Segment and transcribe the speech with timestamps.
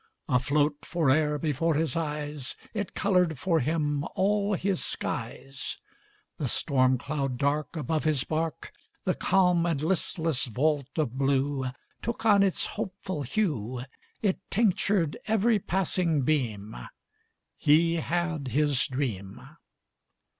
[0.27, 5.77] Afloat fore'er before his eyes, It colored for him all his skies:
[6.39, 8.71] The storm cloud dark Above his bark,
[9.03, 11.67] The calm and listless vault of blue
[12.01, 13.81] Took on its hopeful hue,
[14.23, 16.75] It tinctured every passing beam
[17.55, 19.39] He had his dream.